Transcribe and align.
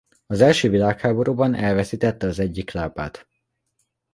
Az 0.27 0.41
első 0.41 0.69
világháborúban 0.69 1.55
elveszítette 1.55 2.27
az 2.27 2.39
egyik 2.39 2.71
lábát. 2.71 3.27